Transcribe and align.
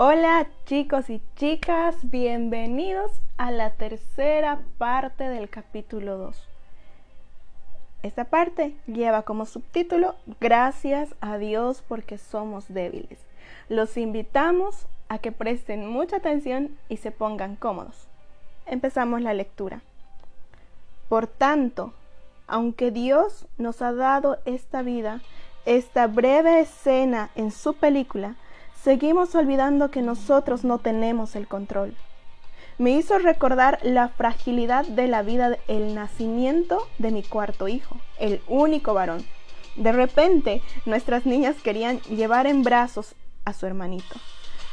Hola 0.00 0.46
chicos 0.64 1.10
y 1.10 1.20
chicas, 1.34 1.96
bienvenidos 2.02 3.10
a 3.36 3.50
la 3.50 3.70
tercera 3.70 4.60
parte 4.78 5.24
del 5.24 5.50
capítulo 5.50 6.16
2. 6.18 6.36
Esta 8.04 8.26
parte 8.26 8.76
lleva 8.86 9.22
como 9.22 9.44
subtítulo 9.44 10.14
Gracias 10.38 11.16
a 11.20 11.36
Dios 11.36 11.82
porque 11.88 12.16
somos 12.16 12.68
débiles. 12.68 13.18
Los 13.68 13.96
invitamos 13.96 14.86
a 15.08 15.18
que 15.18 15.32
presten 15.32 15.88
mucha 15.88 16.18
atención 16.18 16.78
y 16.88 16.98
se 16.98 17.10
pongan 17.10 17.56
cómodos. 17.56 18.06
Empezamos 18.66 19.20
la 19.20 19.34
lectura. 19.34 19.82
Por 21.08 21.26
tanto, 21.26 21.92
aunque 22.46 22.92
Dios 22.92 23.46
nos 23.56 23.82
ha 23.82 23.92
dado 23.92 24.38
esta 24.44 24.82
vida, 24.82 25.22
esta 25.66 26.06
breve 26.06 26.60
escena 26.60 27.30
en 27.34 27.50
su 27.50 27.74
película, 27.74 28.36
seguimos 28.82 29.34
olvidando 29.34 29.90
que 29.90 30.02
nosotros 30.02 30.64
no 30.64 30.78
tenemos 30.78 31.36
el 31.36 31.48
control. 31.48 31.94
Me 32.78 32.92
hizo 32.92 33.18
recordar 33.18 33.80
la 33.82 34.08
fragilidad 34.08 34.86
de 34.86 35.08
la 35.08 35.22
vida 35.22 35.56
del 35.66 35.94
nacimiento 35.94 36.86
de 36.98 37.10
mi 37.10 37.22
cuarto 37.22 37.66
hijo, 37.66 37.96
el 38.18 38.40
único 38.46 38.94
varón. 38.94 39.24
De 39.74 39.92
repente, 39.92 40.62
nuestras 40.86 41.26
niñas 41.26 41.56
querían 41.62 42.00
llevar 42.02 42.46
en 42.46 42.62
brazos 42.62 43.14
a 43.44 43.52
su 43.52 43.66
hermanito. 43.66 44.16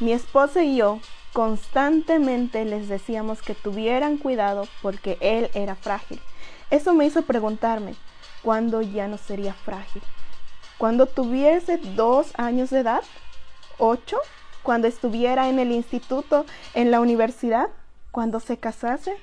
Mi 0.00 0.12
esposa 0.12 0.64
y 0.64 0.76
yo 0.76 0.98
constantemente 1.32 2.64
les 2.64 2.88
decíamos 2.88 3.40
que 3.40 3.54
tuvieran 3.54 4.18
cuidado 4.18 4.66
porque 4.82 5.16
él 5.20 5.48
era 5.54 5.76
frágil. 5.76 6.20
Eso 6.70 6.92
me 6.94 7.06
hizo 7.06 7.22
preguntarme, 7.22 7.94
¿cuándo 8.42 8.82
ya 8.82 9.06
no 9.06 9.16
sería 9.16 9.54
frágil? 9.54 10.02
¿Cuando 10.76 11.06
tuviese 11.06 11.76
dos 11.76 12.32
años 12.36 12.70
de 12.70 12.80
edad? 12.80 13.02
8, 13.84 14.16
cuando 14.62 14.86
estuviera 14.86 15.48
en 15.48 15.58
el 15.58 15.72
instituto, 15.72 16.46
en 16.72 16.92
la 16.92 17.00
universidad, 17.00 17.68
cuando 18.12 18.38
se 18.38 18.56
casase, 18.56 19.16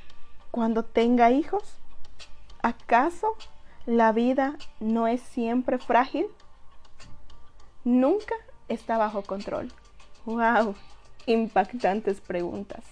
cuando 0.51 0.83
tenga 0.83 1.31
hijos? 1.31 1.63
¿Acaso 2.61 3.37
la 3.85 4.11
vida 4.11 4.57
no 4.81 5.07
es 5.07 5.21
siempre 5.21 5.77
frágil? 5.77 6.25
Nunca 7.85 8.35
está 8.67 8.97
bajo 8.97 9.21
control. 9.21 9.71
¡Wow! 10.25 10.75
Impactantes 11.25 12.19
preguntas. 12.19 12.83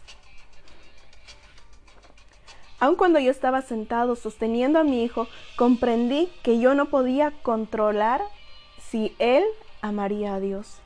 Aun 2.80 2.96
cuando 2.96 3.20
yo 3.20 3.30
estaba 3.30 3.62
sentado 3.62 4.16
sosteniendo 4.16 4.80
a 4.80 4.86
mi 4.86 5.04
hijo, 5.04 5.28
comprendí 5.58 6.30
que 6.44 6.60
yo 6.60 6.76
no 6.76 6.86
podía 6.86 7.32
controlar 7.44 8.22
si 8.80 9.14
él 9.20 9.44
amaría 9.82 10.34
a 10.34 10.40
Dios. 10.40 10.82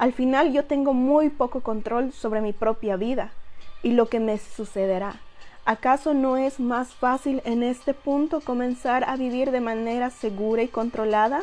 Al 0.00 0.14
final 0.14 0.50
yo 0.54 0.64
tengo 0.64 0.94
muy 0.94 1.28
poco 1.28 1.60
control 1.60 2.14
sobre 2.14 2.40
mi 2.40 2.54
propia 2.54 2.96
vida 2.96 3.34
y 3.82 3.90
lo 3.90 4.08
que 4.08 4.18
me 4.18 4.38
sucederá. 4.38 5.20
¿Acaso 5.66 6.14
no 6.14 6.38
es 6.38 6.58
más 6.58 6.94
fácil 6.94 7.42
en 7.44 7.62
este 7.62 7.92
punto 7.92 8.40
comenzar 8.40 9.04
a 9.06 9.16
vivir 9.16 9.50
de 9.50 9.60
manera 9.60 10.08
segura 10.08 10.62
y 10.62 10.68
controlada? 10.68 11.42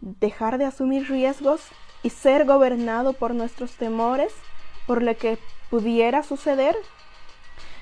¿Dejar 0.00 0.58
de 0.58 0.64
asumir 0.64 1.08
riesgos 1.08 1.60
y 2.02 2.10
ser 2.10 2.46
gobernado 2.46 3.12
por 3.12 3.32
nuestros 3.32 3.76
temores, 3.76 4.34
por 4.88 5.00
lo 5.00 5.16
que 5.16 5.38
pudiera 5.70 6.24
suceder? 6.24 6.74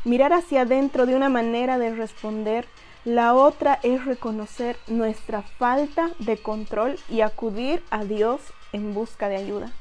Mirar 0.05 0.34
hacia 0.34 0.60
adentro 0.60 1.06
de 1.06 1.16
una 1.16 1.31
manera 1.31 1.78
de 1.78 1.94
responder, 1.94 2.66
la 3.06 3.33
otra 3.33 3.81
es 3.83 4.05
reconocer 4.05 4.77
nuestra 4.88 5.41
falta 5.41 6.10
de 6.19 6.36
control 6.36 6.98
y 7.08 7.22
acudir 7.22 7.83
a 7.88 8.05
Dios 8.05 8.42
en 8.75 8.92
busca 8.92 9.31
de 9.31 9.36
ayuda. 9.36 9.72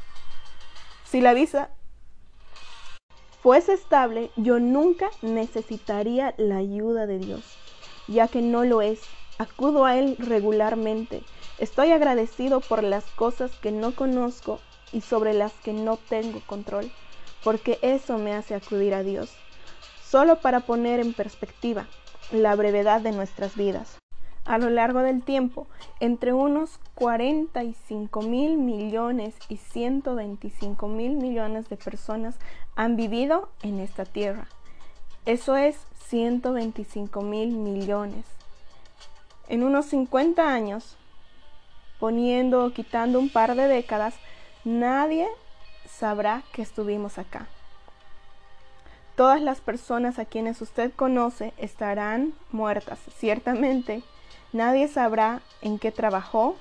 Si 1.15 1.21
la 1.21 1.33
visa 1.33 1.69
fuese 3.41 3.71
estable, 3.71 4.31
yo 4.35 4.59
nunca 4.59 5.09
necesitaría 5.21 6.35
la 6.35 6.57
ayuda 6.57 7.05
de 7.07 7.19
Dios, 7.19 7.55
ya 8.09 8.27
que 8.27 8.41
no 8.41 8.65
lo 8.65 8.81
es. 8.81 8.99
Acudo 9.37 9.85
a 9.85 9.95
Él 9.97 10.17
regularmente. 10.19 11.23
Estoy 11.57 11.93
agradecido 11.93 12.59
por 12.59 12.83
las 12.83 13.05
cosas 13.11 13.51
que 13.61 13.71
no 13.71 13.95
conozco 13.95 14.59
y 14.91 14.99
sobre 14.99 15.33
las 15.33 15.53
que 15.53 15.71
no 15.71 15.95
tengo 15.95 16.41
control, 16.45 16.91
porque 17.45 17.79
eso 17.81 18.17
me 18.17 18.33
hace 18.33 18.53
acudir 18.53 18.93
a 18.93 19.03
Dios. 19.03 19.31
Solo 20.03 20.41
para 20.41 20.59
poner 20.59 20.99
en 20.99 21.13
perspectiva 21.13 21.87
la 22.33 22.57
brevedad 22.57 22.99
de 22.99 23.13
nuestras 23.13 23.55
vidas 23.55 23.99
a 24.45 24.59
lo 24.59 24.69
largo 24.69 24.99
del 25.01 25.23
tiempo 25.23 25.67
entre 25.99 26.31
unos 26.31 26.79
45 26.93 28.21
mil 28.21 28.57
millones 28.57 29.35
y 29.49 29.57
125 29.57 30.87
mil 30.87 31.17
millones 31.17 31.67
de 31.67 31.77
personas 31.77 32.37
han 32.75 32.95
vivido 32.95 33.49
en 33.63 33.79
esta 33.79 34.05
tierra. 34.05 34.47
Eso 35.25 35.55
es 35.55 35.77
125 36.07 37.21
mil 37.21 37.57
millones. 37.57 38.25
En 39.47 39.63
unos 39.63 39.87
50 39.87 40.47
años, 40.47 40.95
poniendo 41.99 42.65
o 42.65 42.71
quitando 42.71 43.19
un 43.19 43.29
par 43.29 43.55
de 43.55 43.67
décadas, 43.67 44.15
nadie 44.63 45.27
sabrá 45.87 46.43
que 46.53 46.61
estuvimos 46.61 47.17
acá. 47.17 47.47
Todas 49.15 49.41
las 49.41 49.61
personas 49.61 50.19
a 50.19 50.25
quienes 50.25 50.61
usted 50.61 50.91
conoce 50.93 51.53
estarán 51.57 52.33
muertas, 52.51 52.99
ciertamente 53.17 54.03
Nadie 54.55 54.87
sabrá 54.87 55.41
en 55.61 55.79
qué 55.79 55.91
trabajó, 55.91 56.55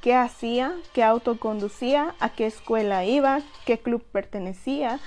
qué 0.00 0.14
hacía, 0.14 0.72
qué 0.94 1.04
auto 1.04 1.38
conducía, 1.38 2.14
a 2.18 2.30
qué 2.30 2.46
escuela 2.46 3.04
iba, 3.04 3.42
qué 3.66 3.78
club 3.78 4.02
pertenecía, 4.10 4.98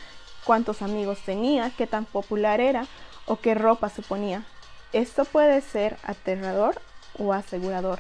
cuántos 0.46 0.84
amigos 0.84 1.18
tenía, 1.26 1.72
qué 1.76 1.88
tan 1.88 2.06
popular 2.06 2.62
era 2.62 2.86
o 3.26 3.38
qué 3.38 3.56
ropa 3.56 3.90
se 3.90 4.04
ponía. 4.04 4.46
Esto 4.94 5.26
puede 5.26 5.60
ser 5.62 5.98
aterrador 6.04 6.80
o 7.18 7.34
asegurador, 7.34 7.98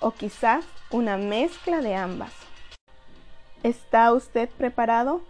o 0.00 0.10
quizás 0.10 0.64
una 0.90 1.16
mezcla 1.16 1.82
de 1.82 1.94
ambas. 1.94 2.32
¿Está 3.62 4.12
usted 4.12 4.48
preparado? 4.48 5.20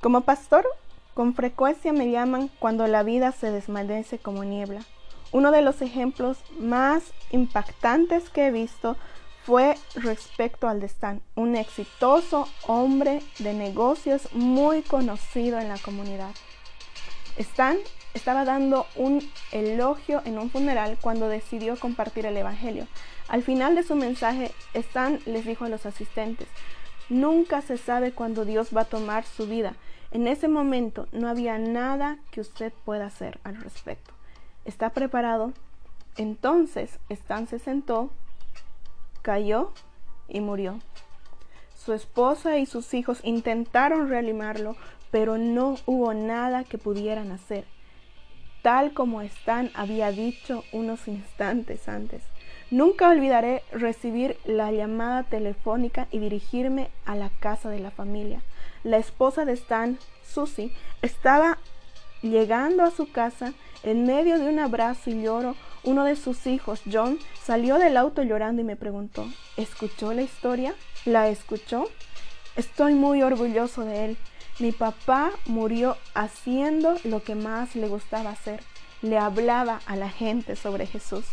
Como 0.00 0.22
pastor, 0.22 0.66
con 1.14 1.32
frecuencia 1.32 1.92
me 1.92 2.10
llaman 2.10 2.48
cuando 2.58 2.88
la 2.88 3.04
vida 3.04 3.30
se 3.30 3.52
desvanece 3.52 4.18
como 4.18 4.42
niebla. 4.42 4.80
Uno 5.32 5.50
de 5.50 5.62
los 5.62 5.82
ejemplos 5.82 6.38
más 6.58 7.12
impactantes 7.30 8.30
que 8.30 8.46
he 8.46 8.50
visto 8.50 8.96
fue 9.44 9.76
respecto 9.94 10.68
al 10.68 10.80
de 10.80 10.86
Stan, 10.86 11.20
un 11.36 11.54
exitoso 11.54 12.48
hombre 12.66 13.22
de 13.38 13.54
negocios 13.54 14.28
muy 14.32 14.82
conocido 14.82 15.60
en 15.60 15.68
la 15.68 15.78
comunidad. 15.78 16.34
Stan 17.36 17.76
estaba 18.14 18.44
dando 18.44 18.86
un 18.96 19.22
elogio 19.52 20.22
en 20.24 20.38
un 20.38 20.50
funeral 20.50 20.98
cuando 21.00 21.28
decidió 21.28 21.78
compartir 21.78 22.26
el 22.26 22.36
Evangelio. 22.36 22.88
Al 23.28 23.42
final 23.42 23.74
de 23.74 23.82
su 23.82 23.94
mensaje, 23.94 24.52
Stan 24.74 25.20
les 25.26 25.44
dijo 25.44 25.64
a 25.64 25.68
los 25.68 25.86
asistentes, 25.86 26.48
nunca 27.08 27.60
se 27.62 27.76
sabe 27.76 28.12
cuándo 28.12 28.44
Dios 28.44 28.70
va 28.74 28.80
a 28.80 28.86
tomar 28.86 29.24
su 29.24 29.46
vida. 29.46 29.74
En 30.10 30.26
ese 30.26 30.48
momento 30.48 31.06
no 31.12 31.28
había 31.28 31.58
nada 31.58 32.18
que 32.30 32.40
usted 32.40 32.72
pueda 32.84 33.06
hacer 33.06 33.38
al 33.44 33.56
respecto. 33.56 34.15
¿Está 34.66 34.90
preparado? 34.90 35.52
Entonces 36.16 36.98
Stan 37.08 37.46
se 37.46 37.60
sentó, 37.60 38.10
cayó 39.22 39.70
y 40.28 40.40
murió. 40.40 40.80
Su 41.76 41.92
esposa 41.92 42.58
y 42.58 42.66
sus 42.66 42.92
hijos 42.92 43.20
intentaron 43.22 44.08
reanimarlo, 44.08 44.76
pero 45.12 45.38
no 45.38 45.76
hubo 45.86 46.12
nada 46.14 46.64
que 46.64 46.78
pudieran 46.78 47.30
hacer, 47.30 47.64
tal 48.62 48.92
como 48.92 49.22
Stan 49.22 49.70
había 49.74 50.10
dicho 50.10 50.64
unos 50.72 51.06
instantes 51.06 51.88
antes. 51.88 52.24
Nunca 52.72 53.08
olvidaré 53.08 53.62
recibir 53.70 54.36
la 54.44 54.72
llamada 54.72 55.22
telefónica 55.22 56.08
y 56.10 56.18
dirigirme 56.18 56.90
a 57.04 57.14
la 57.14 57.30
casa 57.38 57.70
de 57.70 57.78
la 57.78 57.92
familia. 57.92 58.42
La 58.82 58.96
esposa 58.96 59.44
de 59.44 59.52
Stan, 59.52 59.96
Susie, 60.24 60.72
estaba 61.02 61.58
llegando 62.22 62.82
a 62.82 62.90
su 62.90 63.12
casa 63.12 63.52
en 63.86 64.04
medio 64.04 64.38
de 64.40 64.48
un 64.48 64.58
abrazo 64.58 65.10
y 65.10 65.22
lloro, 65.22 65.54
uno 65.84 66.02
de 66.04 66.16
sus 66.16 66.48
hijos, 66.48 66.82
John, 66.90 67.20
salió 67.40 67.78
del 67.78 67.96
auto 67.96 68.24
llorando 68.24 68.60
y 68.60 68.64
me 68.64 68.74
preguntó, 68.74 69.24
¿escuchó 69.56 70.12
la 70.12 70.22
historia? 70.22 70.74
¿La 71.04 71.28
escuchó? 71.28 71.84
Estoy 72.56 72.94
muy 72.94 73.22
orgulloso 73.22 73.84
de 73.84 74.06
él. 74.06 74.16
Mi 74.58 74.72
papá 74.72 75.30
murió 75.46 75.96
haciendo 76.14 76.96
lo 77.04 77.22
que 77.22 77.36
más 77.36 77.76
le 77.76 77.86
gustaba 77.86 78.30
hacer. 78.30 78.60
Le 79.02 79.18
hablaba 79.18 79.80
a 79.86 79.94
la 79.94 80.10
gente 80.10 80.56
sobre 80.56 80.86
Jesús. 80.86 81.24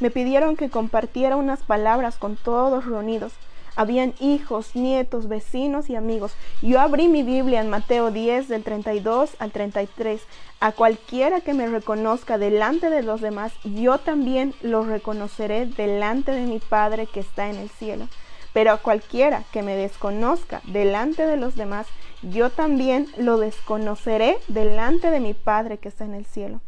Me 0.00 0.10
pidieron 0.10 0.56
que 0.56 0.68
compartiera 0.68 1.36
unas 1.36 1.62
palabras 1.62 2.16
con 2.16 2.34
todos 2.34 2.86
reunidos. 2.86 3.34
Habían 3.74 4.14
hijos, 4.20 4.76
nietos, 4.76 5.28
vecinos 5.28 5.88
y 5.88 5.96
amigos. 5.96 6.34
Yo 6.60 6.80
abrí 6.80 7.08
mi 7.08 7.22
Biblia 7.22 7.60
en 7.60 7.70
Mateo 7.70 8.10
10 8.10 8.48
del 8.48 8.62
32 8.62 9.36
al 9.38 9.50
33. 9.50 10.20
A 10.60 10.72
cualquiera 10.72 11.40
que 11.40 11.54
me 11.54 11.66
reconozca 11.66 12.36
delante 12.36 12.90
de 12.90 13.02
los 13.02 13.20
demás, 13.20 13.52
yo 13.64 13.98
también 13.98 14.54
lo 14.62 14.84
reconoceré 14.84 15.66
delante 15.66 16.32
de 16.32 16.46
mi 16.46 16.58
Padre 16.58 17.06
que 17.06 17.20
está 17.20 17.48
en 17.48 17.56
el 17.56 17.70
cielo. 17.70 18.08
Pero 18.52 18.72
a 18.72 18.76
cualquiera 18.76 19.44
que 19.52 19.62
me 19.62 19.74
desconozca 19.74 20.60
delante 20.64 21.26
de 21.26 21.38
los 21.38 21.56
demás, 21.56 21.86
yo 22.22 22.50
también 22.50 23.08
lo 23.16 23.38
desconoceré 23.38 24.38
delante 24.48 25.10
de 25.10 25.20
mi 25.20 25.34
Padre 25.34 25.78
que 25.78 25.88
está 25.88 26.04
en 26.04 26.14
el 26.14 26.26
cielo. 26.26 26.60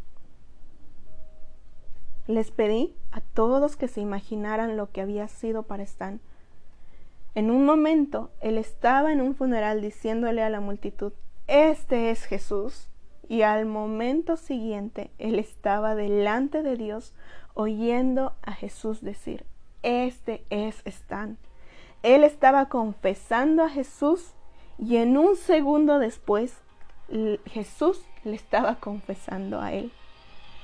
Les 2.26 2.50
pedí 2.50 2.94
a 3.12 3.20
todos 3.20 3.76
que 3.76 3.86
se 3.86 4.00
imaginaran 4.00 4.78
lo 4.78 4.90
que 4.90 5.02
había 5.02 5.28
sido 5.28 5.64
para 5.64 5.82
Stan. 5.82 6.20
En 7.34 7.50
un 7.50 7.64
momento, 7.64 8.30
él 8.40 8.58
estaba 8.58 9.12
en 9.12 9.20
un 9.20 9.34
funeral 9.34 9.80
diciéndole 9.80 10.42
a 10.42 10.50
la 10.50 10.60
multitud, 10.60 11.12
Este 11.46 12.10
es 12.10 12.24
Jesús. 12.24 12.88
Y 13.28 13.42
al 13.42 13.66
momento 13.66 14.36
siguiente, 14.36 15.10
él 15.18 15.38
estaba 15.38 15.94
delante 15.94 16.62
de 16.62 16.76
Dios 16.76 17.14
oyendo 17.54 18.34
a 18.42 18.52
Jesús 18.52 19.00
decir, 19.00 19.44
Este 19.82 20.44
es 20.50 20.82
Stan. 20.84 21.38
Él 22.04 22.22
estaba 22.22 22.68
confesando 22.68 23.64
a 23.64 23.68
Jesús 23.68 24.34
y 24.78 24.96
en 24.96 25.16
un 25.16 25.36
segundo 25.36 25.98
después 25.98 26.54
Jesús 27.46 28.04
le 28.24 28.34
estaba 28.34 28.76
confesando 28.76 29.60
a 29.60 29.72
él. 29.72 29.90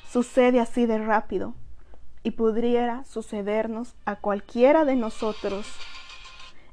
Sucede 0.09 0.61
así 0.61 0.87
de 0.87 0.99
rápido 0.99 1.55
y 2.23 2.33
pudiera 2.33 3.05
sucedernos 3.05 3.95
a 4.05 4.17
cualquiera 4.17 4.85
de 4.85 4.97
nosotros 4.97 5.67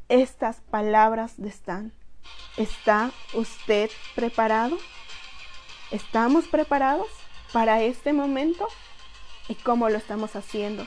estas 0.10 0.62
palabras 0.70 1.34
de 1.38 1.50
Stan. 1.50 1.92
¿Está 2.58 3.12
usted 3.34 3.90
preparado? 4.16 4.78
¿Estamos 5.92 6.48
preparados 6.48 7.08
para 7.54 7.82
este 7.82 8.14
momento? 8.14 8.68
¿Y 9.48 9.56
cómo 9.56 9.90
lo 9.90 9.98
estamos 9.98 10.36
haciendo? 10.36 10.86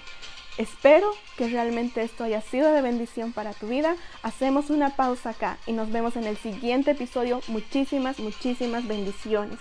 Espero 0.58 1.10
que 1.38 1.48
realmente 1.48 2.02
esto 2.02 2.24
haya 2.24 2.42
sido 2.42 2.72
de 2.72 2.82
bendición 2.82 3.32
para 3.32 3.54
tu 3.54 3.68
vida. 3.68 3.96
Hacemos 4.22 4.68
una 4.68 4.96
pausa 4.96 5.30
acá 5.30 5.58
y 5.66 5.72
nos 5.72 5.90
vemos 5.90 6.16
en 6.16 6.24
el 6.24 6.36
siguiente 6.36 6.90
episodio. 6.90 7.40
Muchísimas, 7.48 8.18
muchísimas 8.18 8.86
bendiciones. 8.86 9.58